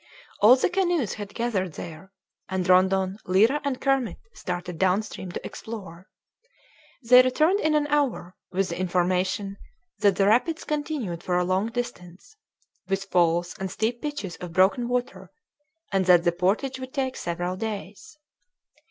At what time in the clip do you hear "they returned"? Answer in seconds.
7.03-7.59